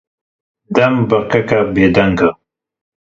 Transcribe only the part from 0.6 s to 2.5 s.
Dem, birekeke bêdeng e.